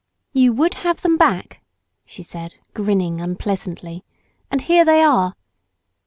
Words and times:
"You 0.33 0.51
would 0.53 0.73
have 0.81 1.01
them 1.03 1.15
back," 1.15 1.61
she 2.07 2.23
said, 2.23 2.55
grinning 2.73 3.21
unpleasantly, 3.21 4.03
"and 4.49 4.59
here 4.59 4.83
they 4.83 5.03
are." 5.03 5.35